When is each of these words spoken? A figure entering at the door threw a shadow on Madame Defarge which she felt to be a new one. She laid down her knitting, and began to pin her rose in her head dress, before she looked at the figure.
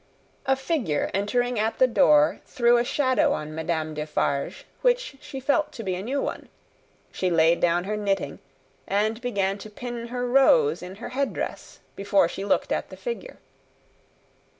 A 0.47 0.55
figure 0.55 1.11
entering 1.13 1.59
at 1.59 1.77
the 1.77 1.85
door 1.85 2.39
threw 2.47 2.77
a 2.77 2.83
shadow 2.83 3.33
on 3.33 3.53
Madame 3.53 3.93
Defarge 3.93 4.65
which 4.81 5.15
she 5.21 5.39
felt 5.39 5.71
to 5.73 5.83
be 5.83 5.93
a 5.93 6.01
new 6.01 6.19
one. 6.19 6.49
She 7.11 7.29
laid 7.29 7.59
down 7.59 7.83
her 7.83 7.95
knitting, 7.95 8.39
and 8.87 9.21
began 9.21 9.59
to 9.59 9.69
pin 9.69 10.07
her 10.07 10.27
rose 10.27 10.81
in 10.81 10.95
her 10.95 11.09
head 11.09 11.33
dress, 11.33 11.81
before 11.95 12.27
she 12.27 12.43
looked 12.43 12.71
at 12.71 12.89
the 12.89 12.97
figure. 12.97 13.37